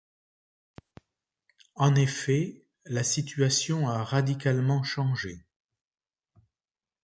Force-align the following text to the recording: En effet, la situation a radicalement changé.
En 1.75 1.93
effet, 1.93 2.65
la 2.85 3.03
situation 3.03 3.87
a 3.87 4.03
radicalement 4.03 4.81
changé. 4.81 5.37